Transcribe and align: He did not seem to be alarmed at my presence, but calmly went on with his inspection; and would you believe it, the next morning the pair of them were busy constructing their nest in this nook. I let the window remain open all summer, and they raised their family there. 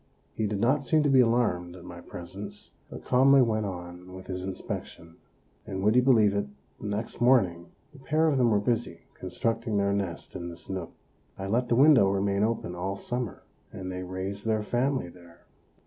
He 0.33 0.47
did 0.47 0.59
not 0.59 0.83
seem 0.83 1.03
to 1.03 1.11
be 1.11 1.19
alarmed 1.19 1.75
at 1.75 1.85
my 1.85 2.01
presence, 2.01 2.71
but 2.89 3.05
calmly 3.05 3.43
went 3.43 3.67
on 3.67 4.13
with 4.15 4.25
his 4.25 4.43
inspection; 4.43 5.17
and 5.67 5.83
would 5.83 5.95
you 5.95 6.01
believe 6.01 6.33
it, 6.33 6.47
the 6.79 6.87
next 6.87 7.21
morning 7.21 7.69
the 7.93 7.99
pair 7.99 8.25
of 8.25 8.39
them 8.39 8.49
were 8.49 8.59
busy 8.59 9.01
constructing 9.13 9.77
their 9.77 9.93
nest 9.93 10.35
in 10.35 10.49
this 10.49 10.71
nook. 10.71 10.91
I 11.37 11.45
let 11.45 11.69
the 11.69 11.75
window 11.75 12.09
remain 12.09 12.41
open 12.43 12.73
all 12.73 12.95
summer, 12.97 13.43
and 13.71 13.91
they 13.91 14.01
raised 14.01 14.47
their 14.47 14.63
family 14.63 15.07
there. 15.09 15.45